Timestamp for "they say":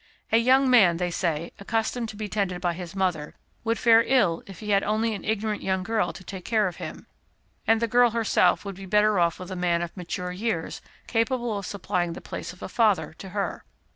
0.97-1.51